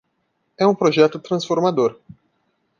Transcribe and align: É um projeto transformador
É 0.57 0.65
um 0.65 0.73
projeto 0.73 1.19
transformador 1.19 1.95